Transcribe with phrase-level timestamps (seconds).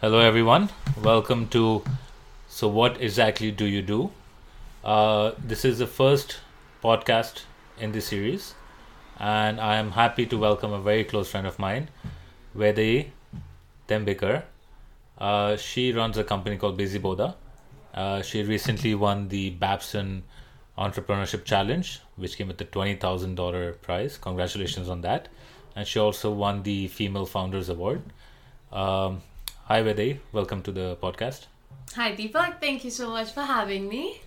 [0.00, 0.70] Hello, everyone.
[1.02, 1.84] Welcome to
[2.48, 4.10] So, What Exactly Do You Do?
[4.82, 6.38] Uh, this is the first
[6.82, 7.42] podcast
[7.78, 8.54] in this series,
[9.18, 11.90] and I am happy to welcome a very close friend of mine,
[12.56, 13.10] Vaidehi
[13.88, 14.44] Tembhekar.
[15.18, 17.34] Uh, she runs a company called Busy Boda.
[17.92, 20.22] Uh, she recently won the Babson
[20.78, 24.16] Entrepreneurship Challenge, which came with a $20,000 prize.
[24.16, 25.28] Congratulations on that.
[25.76, 28.00] And she also won the Female Founders Award.
[28.72, 29.20] Um,
[29.70, 30.18] hi, Vaidehi.
[30.32, 31.46] Welcome to the podcast.
[31.94, 32.60] Hi, Deepak.
[32.60, 34.20] Thank you so much for having me.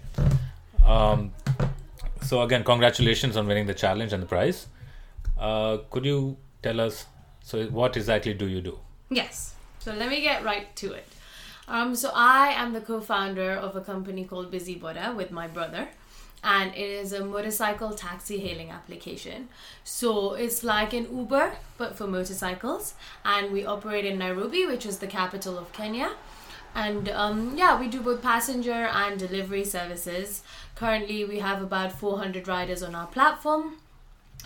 [0.88, 1.34] Um,
[2.22, 4.67] so, again, congratulations on winning the challenge and the prize.
[5.38, 7.08] Uh, could you tell us
[7.44, 8.80] so what exactly do you do?
[9.09, 9.55] Yes.
[9.80, 11.08] So let me get right to it.
[11.67, 15.89] Um, so I am the co-founder of a company called Busy Boda with my brother,
[16.43, 19.47] and it is a motorcycle taxi hailing application.
[19.83, 24.97] So it's like an Uber but for motorcycles, and we operate in Nairobi, which is
[24.97, 26.11] the capital of Kenya.
[26.75, 30.41] And um, yeah, we do both passenger and delivery services.
[30.75, 33.75] Currently, we have about 400 riders on our platform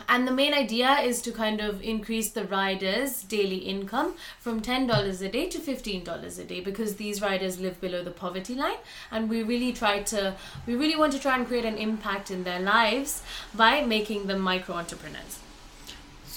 [0.08, 5.22] and the main idea is to kind of increase the riders daily income from $10
[5.22, 8.78] a day to $15 a day because these riders live below the poverty line.
[9.12, 12.44] And we really try to we really want to try and create an impact in
[12.44, 13.22] their lives
[13.54, 15.40] by making them micro entrepreneurs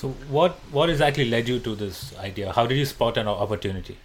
[0.01, 2.53] so what what exactly led you to this idea?
[2.59, 3.99] How did you spot an opportunity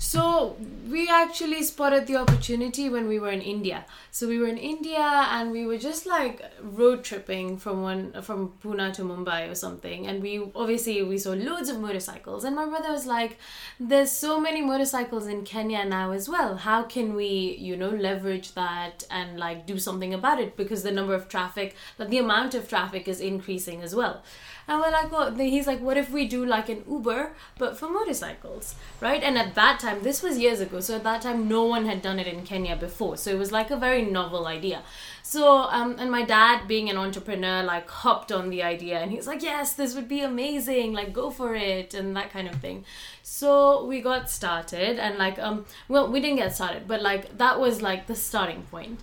[0.00, 0.56] so
[0.88, 3.84] we actually spotted the opportunity when we were in India.
[4.12, 8.52] So we were in India and we were just like road tripping from one from
[8.62, 10.06] Pune to Mumbai or something.
[10.06, 12.44] And we obviously we saw loads of motorcycles.
[12.44, 13.38] And my brother was like,
[13.80, 16.56] "There's so many motorcycles in Kenya now as well.
[16.58, 20.56] How can we, you know, leverage that and like do something about it?
[20.56, 24.22] Because the number of traffic, like the amount of traffic is increasing as well."
[24.68, 27.88] And we're like, well, he's like, what if we do like an Uber, but for
[27.88, 29.22] motorcycles, right?
[29.22, 32.02] And at that time, this was years ago, so at that time, no one had
[32.02, 33.16] done it in Kenya before.
[33.16, 34.82] So it was like a very novel idea.
[35.22, 39.26] So, um, and my dad, being an entrepreneur, like hopped on the idea and he's
[39.26, 42.84] like, yes, this would be amazing, like go for it, and that kind of thing.
[43.22, 47.60] So we got started, and like, um, well, we didn't get started, but like that
[47.60, 49.00] was like the starting point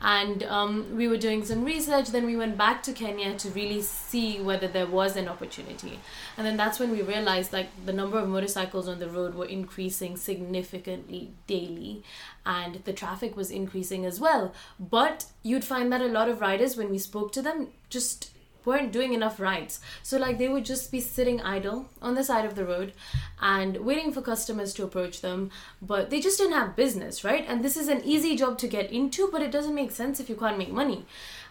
[0.00, 3.80] and um, we were doing some research then we went back to kenya to really
[3.80, 5.98] see whether there was an opportunity.
[6.36, 9.46] And then that's when we realized like the number of motorcycles on the road were
[9.46, 12.02] increasing significantly daily
[12.44, 14.54] and the traffic was increasing as well.
[14.78, 18.30] But you'd find that a lot of riders when we spoke to them just
[18.66, 19.80] weren't doing enough rides.
[20.02, 22.92] So like they would just be sitting idle on the side of the road
[23.40, 25.50] and waiting for customers to approach them,
[25.80, 27.44] but they just didn't have business, right?
[27.48, 30.28] And this is an easy job to get into, but it doesn't make sense if
[30.28, 31.06] you can't make money.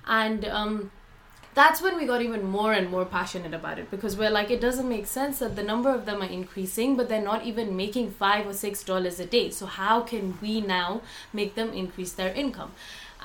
[0.05, 0.91] And um
[1.55, 4.59] that's when we got even more and more passionate about it because we're like it
[4.59, 8.11] doesn't make sense that the number of them are increasing but they're not even making
[8.11, 12.33] five or six dollars a day so how can we now make them increase their
[12.33, 12.73] income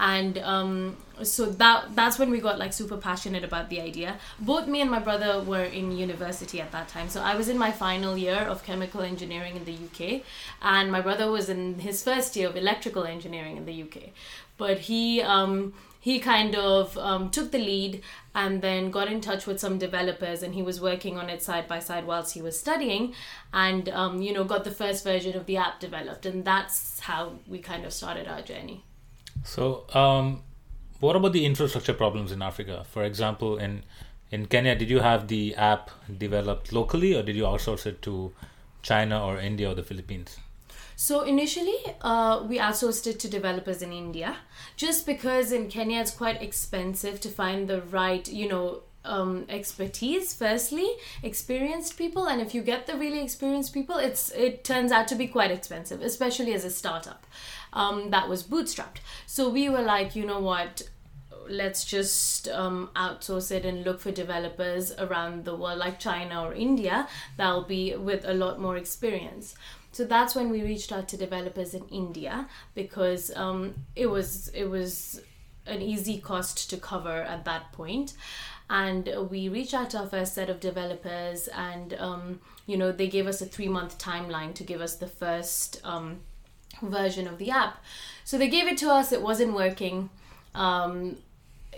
[0.01, 4.19] and um, so that that's when we got like super passionate about the idea.
[4.39, 7.11] Both me and my brother were in university at that time.
[7.11, 10.23] So i was in my final year of chemical engineering in the uk
[10.63, 13.97] and my brother was in his first year of electrical engineering in the uk
[14.57, 18.03] but he um, he kind of um, took the lead
[18.35, 21.69] and then got in touch with some developers and he was working on it side
[21.69, 23.13] by side whilst he was studying.
[23.53, 26.25] And um, you know got the first version of the app developed.
[26.25, 28.85] And that's how we kind of started our journey
[29.45, 30.43] so, um,
[31.01, 32.85] what about the infrastructure problems in Africa?
[32.91, 33.85] For example, in
[34.31, 38.33] in Kenya, did you have the app developed locally, or did you outsource it to
[38.83, 40.37] China or India or the Philippines?
[40.95, 44.37] So initially, uh, we outsourced it to developers in India,
[44.77, 50.35] just because in Kenya it's quite expensive to find the right, you know, um, expertise
[50.35, 50.91] firstly
[51.23, 55.15] experienced people and if you get the really experienced people it's it turns out to
[55.15, 57.27] be quite expensive especially as a startup
[57.73, 58.99] um, that was bootstrapped.
[59.27, 60.83] So we were like you know what?
[61.49, 66.55] Let's just um, outsource it and look for developers around the world like china or
[66.55, 69.55] india that'll be with a lot more experience.
[69.93, 74.67] So that's when we reached out to developers in india because um, it was it
[74.67, 75.21] was
[75.67, 78.15] an easy cost to cover at that point.
[78.69, 83.09] And we reached out to our first set of developers and um, you know they
[83.09, 86.21] gave us a three month timeline to give us the first um,
[86.83, 87.83] version of the app.
[88.25, 90.11] So they gave it to us it wasn't working.
[90.55, 91.17] Um,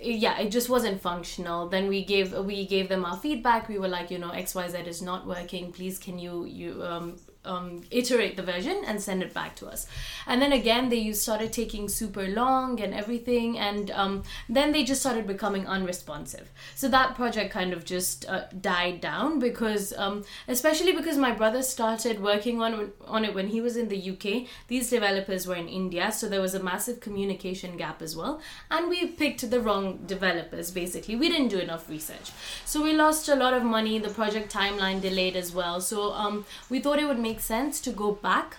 [0.00, 1.68] yeah it just wasn't functional.
[1.68, 3.68] Then we gave we gave them our feedback.
[3.68, 5.72] We were like you know xyz is not working.
[5.72, 9.86] Please can you you um, um, iterate the version and send it back to us.
[10.26, 15.00] And then again, they started taking super long and everything, and um, then they just
[15.00, 16.50] started becoming unresponsive.
[16.74, 21.62] So that project kind of just uh, died down because, um, especially because my brother
[21.62, 24.48] started working on on it when he was in the UK.
[24.68, 28.40] These developers were in India, so there was a massive communication gap as well,
[28.70, 30.70] and we picked the wrong developers.
[30.70, 32.30] Basically, we didn't do enough research,
[32.64, 33.98] so we lost a lot of money.
[33.98, 35.80] The project timeline delayed as well.
[35.80, 38.56] So um, we thought it would make sense to go back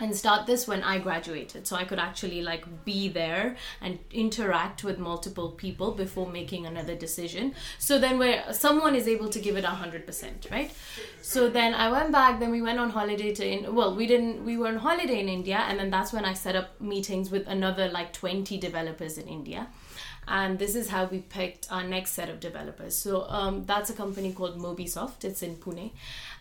[0.00, 4.82] and start this when I graduated so I could actually like be there and interact
[4.82, 7.54] with multiple people before making another decision.
[7.78, 10.72] So then where someone is able to give it a hundred percent right?
[11.22, 14.44] So then I went back then we went on holiday to in well we didn't
[14.44, 17.46] we were on holiday in India and then that's when I set up meetings with
[17.46, 19.68] another like 20 developers in India.
[20.26, 22.96] And this is how we picked our next set of developers.
[22.96, 25.22] So um, that's a company called mobisoft.
[25.22, 25.90] It's in pune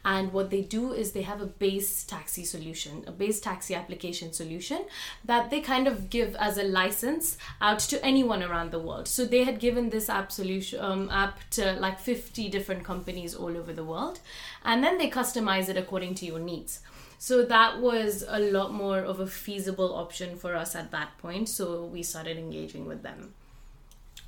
[0.06, 4.34] and what they do is they have a base taxi solution a base taxi application
[4.34, 4.86] solution
[5.24, 9.08] that they kind of give as a license out to anyone around the world.
[9.08, 13.58] So they had given this app solution um, app to like 50 different companies all
[13.58, 14.20] over the world.
[14.64, 16.80] And then they customize it according to your needs.
[17.20, 21.48] So that was a lot more of a feasible option for us at that point.
[21.50, 23.34] So we started engaging with them.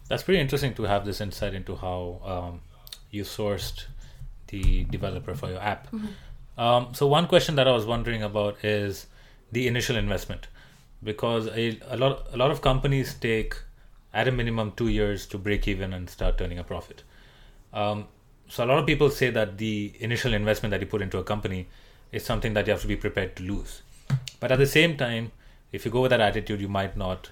[0.08, 2.62] That's pretty interesting to have this insight into how um,
[3.12, 3.86] you sourced
[4.48, 5.92] the developer for your app.
[5.92, 6.62] Mm-hmm.
[6.62, 9.08] Um, so one question that I was wondering about is
[9.52, 10.48] the initial investment,
[11.04, 13.58] because a, a lot a lot of companies take
[14.14, 17.04] at a minimum two years to break even and start turning a profit.
[17.74, 18.08] Um,
[18.48, 21.24] so a lot of people say that the initial investment that you put into a
[21.24, 21.68] company
[22.12, 23.82] is something that you have to be prepared to lose.
[24.40, 25.32] But at the same time,
[25.72, 27.32] if you go with that attitude, you might not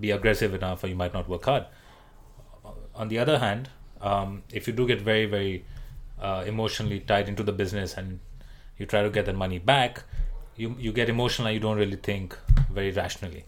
[0.00, 1.66] be aggressive enough, or you might not work hard.
[2.94, 3.68] On the other hand,
[4.00, 5.64] um, if you do get very very
[6.20, 8.20] uh, emotionally tied into the business and
[8.78, 10.02] you try to get that money back,
[10.56, 12.36] you you get emotional and you don't really think
[12.70, 13.44] very rationally.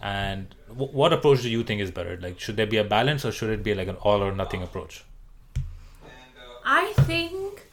[0.00, 2.18] And w- what approach do you think is better?
[2.20, 4.62] Like, should there be a balance or should it be like an all or nothing
[4.62, 5.04] approach?
[6.64, 7.63] I think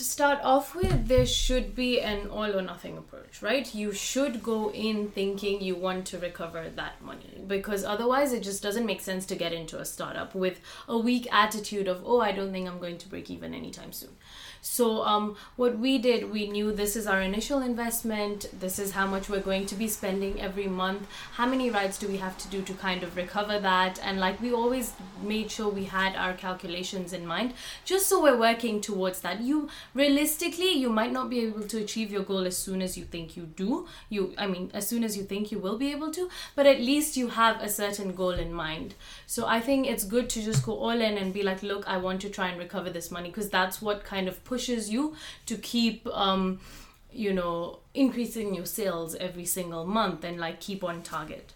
[0.00, 3.74] to start off with, there should be an all or nothing approach, right?
[3.74, 8.62] You should go in thinking you want to recover that money because otherwise it just
[8.62, 10.58] doesn't make sense to get into a startup with
[10.88, 14.16] a weak attitude of, oh, I don't think I'm going to break even anytime soon.
[14.62, 19.06] So, um, what we did, we knew this is our initial investment, this is how
[19.06, 22.48] much we're going to be spending every month, how many rides do we have to
[22.48, 24.92] do to kind of recover that, and like we always
[25.22, 27.54] made sure we had our calculations in mind,
[27.84, 29.40] just so we're working towards that.
[29.40, 33.04] You realistically, you might not be able to achieve your goal as soon as you
[33.04, 33.86] think you do.
[34.08, 36.80] You, I mean, as soon as you think you will be able to, but at
[36.80, 38.94] least you have a certain goal in mind.
[39.26, 41.96] So I think it's good to just go all in and be like, look, I
[41.96, 45.14] want to try and recover this money because that's what kind of pushes you
[45.46, 46.60] to keep um,
[47.12, 51.54] you know increasing your sales every single month and like keep on target.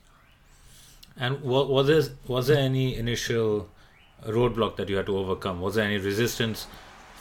[1.17, 3.69] And what was there was there any initial
[4.39, 5.61] roadblock that you had to overcome?
[5.61, 6.67] Was there any resistance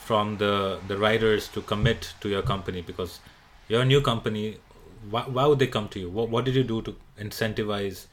[0.05, 2.81] from the the riders to commit to your company?
[2.81, 3.19] Because
[3.67, 4.57] you're a new company.
[5.09, 6.09] Why, why would they come to you?
[6.09, 8.05] What, what did you do to incentivize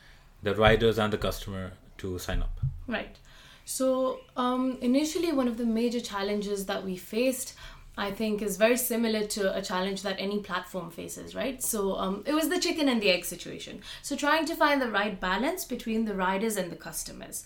[0.42, 2.64] the riders and the customer to sign up?
[2.88, 3.16] Right
[3.72, 7.54] so, um, initially, one of the major challenges that we faced,
[7.96, 11.62] I think, is very similar to a challenge that any platform faces, right?
[11.62, 13.80] So, um, it was the chicken and the egg situation.
[14.02, 17.44] So, trying to find the right balance between the riders and the customers.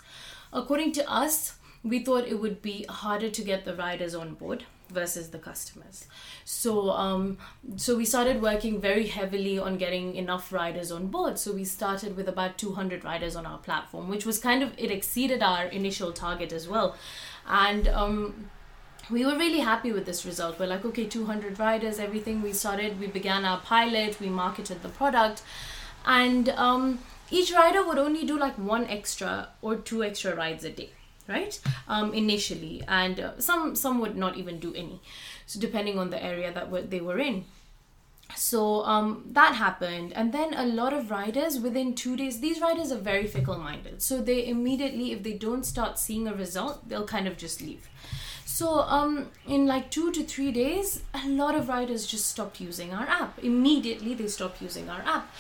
[0.50, 4.64] According to us, we thought it would be harder to get the riders on board
[4.90, 6.06] versus the customers.
[6.44, 7.36] So um,
[7.76, 11.38] so we started working very heavily on getting enough riders on board.
[11.38, 14.90] So we started with about 200 riders on our platform, which was kind of it
[14.90, 16.96] exceeded our initial target as well,
[17.46, 17.88] and.
[17.88, 18.50] Um,
[19.10, 20.58] we were really happy with this result.
[20.58, 22.40] We're like, okay, 200 riders, everything.
[22.40, 25.42] We started, we began our pilot, we marketed the product,
[26.06, 27.00] and um,
[27.30, 30.88] each rider would only do like one extra or two extra rides a day
[31.28, 31.58] right?
[31.88, 32.82] Um, initially.
[32.88, 35.00] And uh, some some would not even do any.
[35.46, 37.44] So depending on the area that they were in.
[38.36, 40.12] So um, that happened.
[40.14, 44.02] And then a lot of riders within two days these riders are very fickle minded
[44.02, 47.88] so they immediately if they don't start seeing a result they'll kind of just leave.
[48.46, 52.92] So um, in like two to three days a lot of riders just stopped using
[52.92, 53.38] our app.
[53.42, 55.30] Immediately they stopped using our app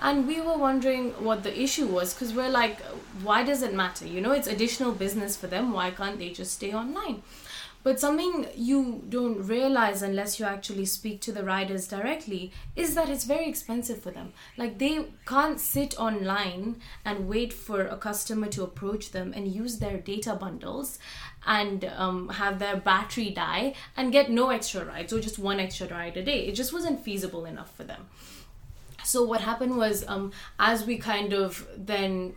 [0.00, 2.80] and we were wondering what the issue was because we're like
[3.22, 6.52] why does it matter you know it's additional business for them why can't they just
[6.52, 7.22] stay online
[7.82, 13.08] But something you don't realize unless you actually speak to the riders directly is that
[13.08, 14.32] it's very expensive for them.
[14.56, 19.78] Like they can't sit online and wait for a customer to approach them and use
[19.78, 20.98] their data bundles
[21.46, 25.86] and um, have their battery die and get no extra rides or just one extra
[25.86, 26.46] ride a day.
[26.46, 28.06] It just wasn't feasible enough for them.
[29.08, 32.34] So what happened was, um, as we kind of then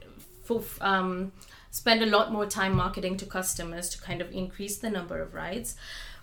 [0.79, 1.31] um,
[1.69, 5.33] spend a lot more time marketing to customers to kind of increase the number of
[5.33, 5.75] rides.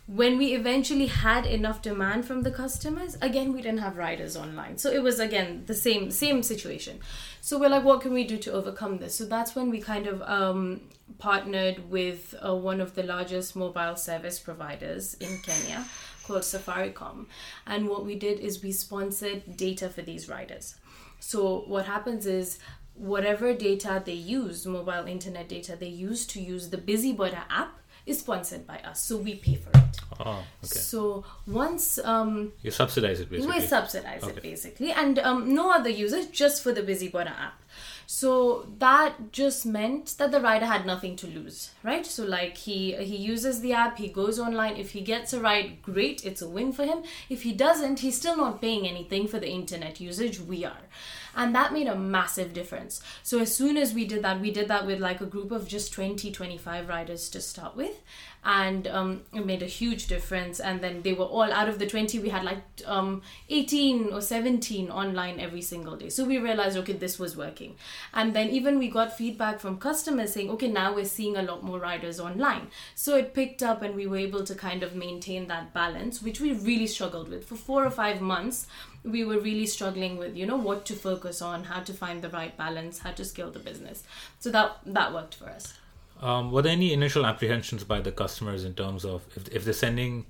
[0.07, 4.79] When we eventually had enough demand from the customers, again we didn't have riders online.
[4.79, 7.01] So it was again the same same situation.
[7.43, 9.15] So we're like, what can we do to overcome this?
[9.15, 10.81] So that's when we kind of um,
[11.19, 15.85] partnered with uh, one of the largest mobile service providers in Kenya
[16.29, 17.27] called Safaricom.
[17.67, 20.77] And what we did is we sponsored data for these riders.
[21.19, 22.59] So what happens is
[22.95, 27.79] whatever data they use, mobile internet data they use to use the Busy Boda app
[28.07, 30.01] is sponsored by us, so we pay for it.
[30.21, 30.79] Oh, okay.
[30.79, 33.61] So once um, you subsidize it, basically.
[33.61, 34.33] We subsidize okay.
[34.33, 37.63] it basically, and um, no other users, just for the Busy Boda app.
[38.11, 42.07] So that just meant that the rider had nothing to lose, right?
[42.07, 44.77] So like he he uses the app, he goes online.
[44.77, 47.03] If he gets a ride, great, it's a win for him.
[47.29, 50.41] If he doesn't, he's still not paying anything for the internet usage.
[50.41, 50.89] We are
[51.37, 54.69] and that made a massive difference so as soon as we did that we did
[54.69, 58.03] that with like a group of just 20 25 riders to start with
[58.49, 60.59] and um, it made a huge difference.
[60.59, 64.23] And then they were all out of the 20 we had like um, 18 or
[64.23, 66.09] 17 online every single day.
[66.09, 67.77] So we realized okay this was working.
[68.15, 71.63] And then even we got feedback from customers saying okay now we're seeing a lot
[71.63, 72.69] more riders online.
[72.95, 76.41] So it picked up and we were able to kind of maintain that balance which
[76.41, 77.45] we really struggled with.
[77.45, 78.67] For four or five months
[79.05, 82.31] we were really struggling with you know what to focus on how to find the
[82.31, 84.05] right balance how to scale the business.
[84.39, 85.78] So that that worked for us
[86.21, 89.73] um, were there any initial apprehensions by the customers in terms of if, if they're
[89.73, 90.27] sending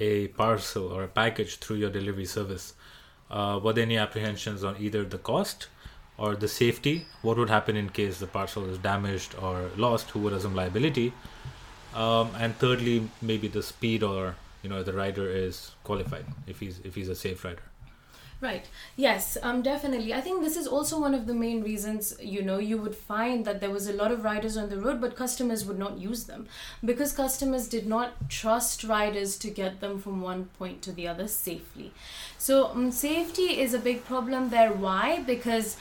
[0.00, 2.74] a parcel or a package through your delivery service
[3.32, 5.68] uh, were there any apprehensions on either the cost
[6.18, 7.06] or the safety?
[7.22, 10.10] What would happen in case the parcel is damaged or lost?
[10.10, 11.14] Who would assume liability?
[11.94, 16.78] Um, and thirdly maybe the speed or you know the rider is qualified if he's
[16.84, 17.62] if he's a safe rider
[18.42, 18.66] Right.
[18.96, 20.12] Yes, um, definitely.
[20.12, 23.44] I think this is also one of the main reasons, you know, you would find
[23.44, 26.24] that there was a lot of riders on the road, but customers would not use
[26.24, 26.48] them
[26.84, 31.28] because customers did not trust riders to get them from one point to the other
[31.28, 31.92] safely.
[32.36, 34.72] So, um, safety is a big problem there.
[34.72, 35.22] Why?
[35.24, 35.76] Because,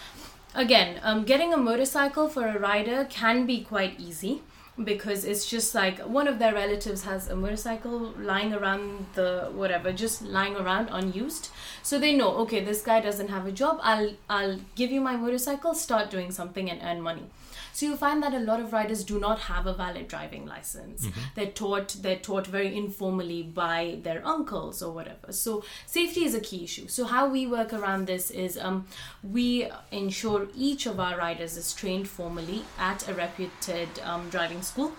[0.53, 4.43] again, um, getting a motorcycle for a rider can be quite easy
[4.83, 9.91] because it's just like one of their relatives has a motorcycle lying around the whatever
[9.91, 11.49] just lying around unused
[11.83, 15.15] so they know okay this guy doesn't have a job i'll i'll give you my
[15.15, 17.29] motorcycle start doing something and earn money
[17.73, 21.05] so you find that a lot of riders do not have a valid driving license.
[21.05, 21.19] Mm-hmm.
[21.35, 25.31] They're taught they're taught very informally by their uncles or whatever.
[25.31, 26.87] So safety is a key issue.
[26.87, 28.87] So how we work around this is um,
[29.23, 34.91] we ensure each of our riders is trained formally at a reputed um, driving school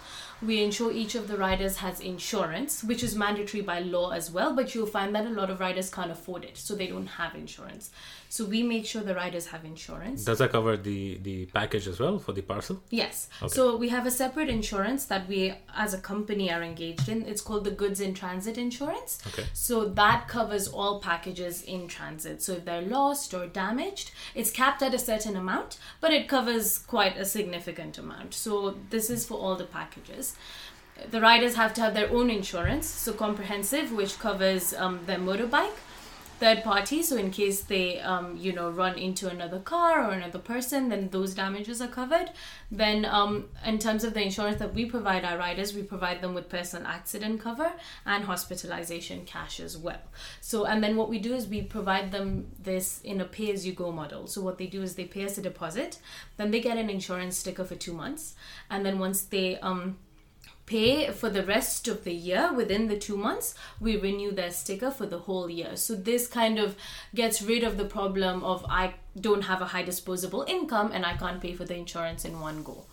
[0.42, 4.54] we ensure each of the riders has insurance, which is mandatory by law as well,
[4.54, 7.36] but you'll find that a lot of riders can't afford it, so they don't have
[7.36, 7.90] insurance.
[8.32, 10.24] So we make sure the riders have insurance.
[10.24, 12.82] Does that cover the the package as well for the parcel?
[12.88, 13.28] Yes.
[13.42, 13.54] Okay.
[13.56, 17.26] So we have a separate insurance that we as a company are engaged in.
[17.26, 19.18] It's called the goods in transit insurance.
[19.26, 19.44] Okay.
[19.52, 22.40] So that covers all packages in transit.
[22.40, 26.78] So if they're lost or damaged, it's capped at a certain amount, but it covers
[26.78, 28.32] quite a significant amount.
[28.32, 30.36] So this is for all the packages
[31.10, 35.78] the riders have to have their own insurance, so comprehensive, which covers um, their motorbike,
[36.42, 40.40] third party so in case they um, you know run into another car or another
[40.40, 42.30] person then those damages are covered.
[42.70, 46.34] Then um, in terms of the insurance that we provide our riders we provide them
[46.34, 47.72] with personal accident cover
[48.04, 50.02] and hospitalization cash as well.
[50.40, 53.64] So and then what we do is we provide them this in a pay as
[53.64, 54.26] you go model.
[54.26, 55.98] So what they do is they pay us a deposit
[56.38, 58.34] then they get an insurance sticker for two months
[58.68, 59.96] and then once they um
[60.66, 64.90] pay for the rest of the year within the two months we renew their sticker
[64.90, 65.76] for the whole year.
[65.76, 66.76] So this kind of
[67.14, 71.16] gets rid of the problem of i don't have a high disposable income and i
[71.16, 72.84] can't pay for the insurance in one go.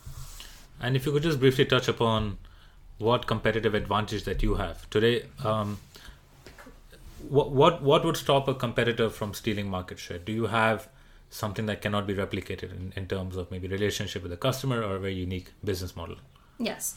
[0.82, 2.38] And if you could just briefly touch upon
[2.98, 4.90] what competitive advantage that you have.
[4.90, 5.80] Today um,
[7.28, 10.18] what, what what would stop a competitor from stealing market share?
[10.18, 10.90] Do you have
[11.30, 14.96] something that cannot be replicated in, in terms of maybe relationship with the customer or
[14.96, 16.16] a very unique business model
[16.60, 16.96] Yes.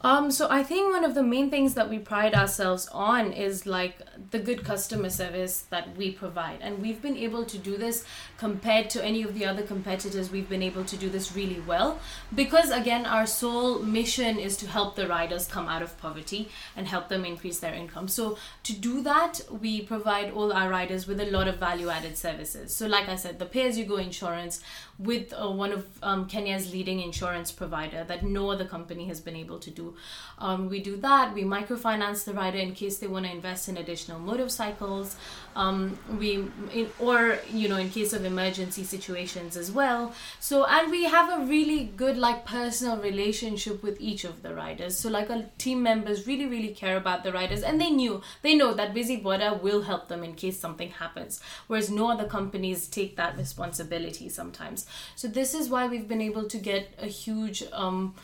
[0.00, 3.66] Um, so I think one of the main things that we pride ourselves on is
[3.66, 3.98] like
[4.30, 6.58] the good customer service that we provide.
[6.60, 8.04] And we've been able to do this
[8.36, 10.30] compared to any of the other competitors.
[10.30, 11.98] We've been able to do this really well
[12.32, 16.86] because again, our sole mission is to help the riders come out of poverty and
[16.86, 18.06] help them increase their income.
[18.06, 22.16] So to do that, we provide all our riders with a lot of value added
[22.16, 22.74] services.
[22.74, 24.60] So like I said, the pay as you go insurance
[24.98, 29.36] with uh, one of um, Kenya's leading insurance provider that no other company has been
[29.36, 29.94] able to do
[30.40, 31.34] um, we do that.
[31.34, 35.16] We microfinance the rider in case they want to invest in additional motorcycles.
[35.56, 40.14] Um, we in, or you know in case of emergency situations as well.
[40.38, 44.96] So and we have a really good like personal relationship with each of the riders.
[44.96, 48.54] So like our team members really really care about the riders and they knew they
[48.54, 51.40] know that Busy Boda will help them in case something happens.
[51.66, 54.86] Whereas no other companies take that responsibility sometimes.
[55.16, 58.14] So this is why we've been able to get a huge um,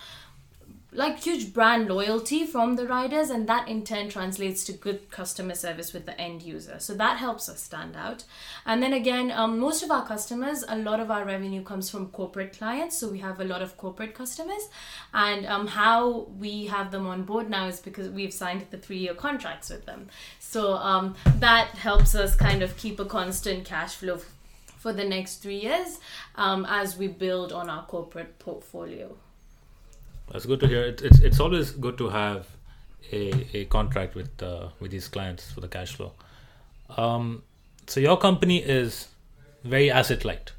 [0.95, 5.55] like huge brand loyalty from the riders and that in turn translates to good customer
[5.55, 6.79] service with the end user.
[6.79, 8.23] So that helps us stand out.
[8.65, 12.09] And then again um, most of our customers a lot of our revenue comes from
[12.09, 12.97] corporate clients.
[12.97, 14.69] So we have a lot of corporate customers.
[15.13, 18.99] And um, how we have them on board now is because we've signed the three
[18.99, 20.09] year contracts with them.
[20.39, 24.21] So um, that helps us kind of keep a constant cash flow
[24.85, 25.99] for the next three years
[26.37, 29.15] um, as we build on our corporate portfolio
[30.31, 30.83] that's good to hear.
[30.83, 32.47] It, it's it's always good to have
[33.13, 36.13] a, a contract with uh, with these clients for the cash flow.
[36.97, 37.43] Um,
[37.87, 39.09] so your company is
[39.63, 40.53] very asset light.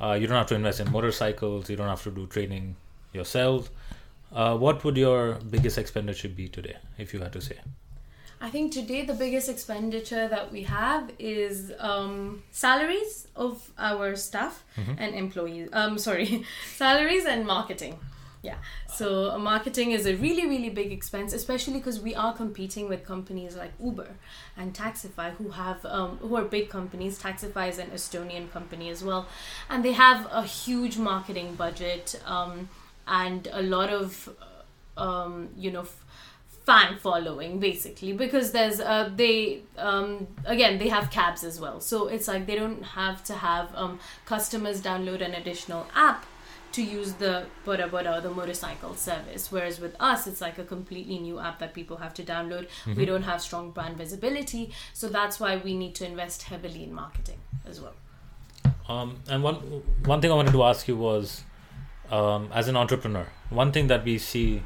[0.00, 1.70] Uh, you don't have to invest in motorcycles.
[1.70, 2.76] You don't have to do training
[3.12, 3.70] yourself.
[4.32, 7.58] Uh, what would your biggest expenditure be today, if you had to say?
[8.42, 14.64] I think today the biggest expenditure that we have is um, salaries of our staff
[14.76, 14.94] mm-hmm.
[14.98, 15.68] and employees.
[15.72, 16.44] Um, sorry,
[16.74, 18.00] salaries and marketing.
[18.42, 18.56] Yeah.
[18.88, 23.06] So uh, marketing is a really, really big expense, especially because we are competing with
[23.06, 24.08] companies like Uber
[24.56, 27.22] and Taxify, who have um, who are big companies.
[27.22, 29.28] Taxify is an Estonian company as well,
[29.70, 32.68] and they have a huge marketing budget um,
[33.06, 34.28] and a lot of
[34.96, 35.82] um, you know.
[35.82, 35.98] F-
[36.64, 42.06] fan following basically because there's uh they um again they have cabs as well so
[42.06, 46.24] it's like they don't have to have um customers download an additional app
[46.72, 49.52] to use the Boda Boda or the motorcycle service.
[49.52, 52.68] Whereas with us, it's like a completely new app that people have to download.
[52.84, 52.94] Mm-hmm.
[52.94, 56.94] We don't have strong brand visibility, so that's why we need to invest heavily in
[56.94, 57.94] marketing as well.
[58.88, 59.56] Um, and one
[60.04, 61.44] one thing I wanted to ask you was,
[62.10, 64.62] um, as an entrepreneur, one thing that we see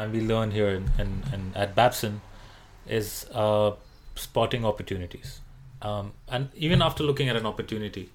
[0.00, 2.22] and we learn here in, in, in at Babson
[2.88, 3.72] is uh,
[4.14, 5.40] spotting opportunities.
[5.82, 8.10] Um, and even after looking at an opportunity,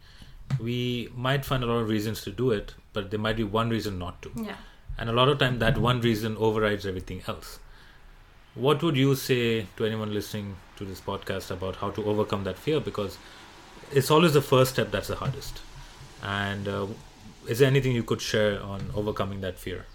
[0.60, 3.69] we might find a lot of reasons to do it, but there might be one
[3.69, 4.32] reason not to.
[4.36, 4.56] Yeah.
[4.98, 7.60] And a lot of time that one reason overrides everything else.
[8.56, 12.58] What would you say to anyone listening to this podcast about how to overcome that
[12.58, 12.80] fear?
[12.80, 13.17] Because
[13.91, 15.60] it's always the first step that's the hardest.
[16.24, 16.88] And uh,
[17.48, 19.86] is there anything you could share on overcoming that fear?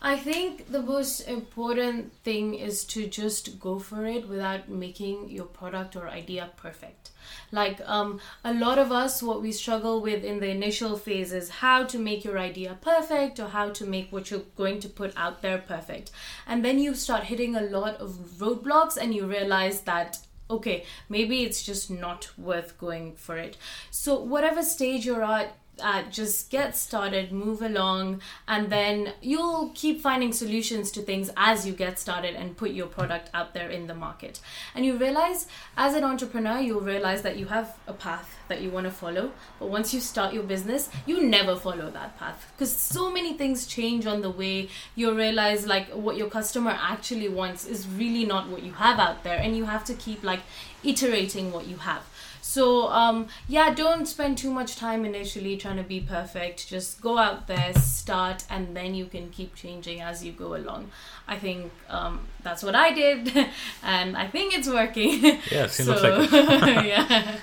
[0.00, 5.46] I think the most important thing is to just go for it without making your
[5.46, 7.10] product or idea perfect.
[7.50, 11.48] Like um, a lot of us, what we struggle with in the initial phase is
[11.48, 15.12] how to make your idea perfect or how to make what you're going to put
[15.16, 16.10] out there perfect.
[16.46, 21.42] And then you start hitting a lot of roadblocks and you realize that okay, maybe
[21.42, 23.56] it's just not worth going for it.
[23.90, 30.00] So, whatever stage you're at, uh, just get started, move along, and then you'll keep
[30.00, 33.86] finding solutions to things as you get started and put your product out there in
[33.86, 34.40] the market.
[34.74, 38.70] And you realize, as an entrepreneur, you'll realize that you have a path that you
[38.70, 42.74] want to follow, but once you start your business, you never follow that path because
[42.74, 44.68] so many things change on the way.
[44.94, 49.24] You realize, like, what your customer actually wants is really not what you have out
[49.24, 50.40] there, and you have to keep like
[50.84, 52.02] iterating what you have.
[52.40, 56.68] So um, yeah, don't spend too much time initially trying to be perfect.
[56.68, 60.90] Just go out there, start, and then you can keep changing as you go along.
[61.26, 63.20] I think um, that's what I did,
[63.82, 65.40] and I think it's working.
[65.50, 66.30] Yeah, seems so, like
[66.92, 67.38] yeah.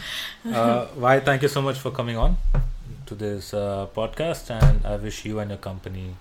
[0.47, 1.19] uh, why?
[1.19, 2.37] Thank you so much for coming on
[3.07, 6.15] to this uh, podcast, and I wish you and your company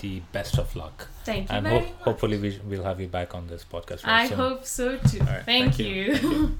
[0.00, 1.06] the best of luck.
[1.24, 1.56] Thank you.
[1.56, 4.00] And ho- hopefully we will have you back on this podcast.
[4.04, 4.36] I soon.
[4.36, 5.20] hope so too.
[5.20, 5.86] Right, thank, thank, you.
[5.86, 6.16] you.
[6.16, 6.58] thank you.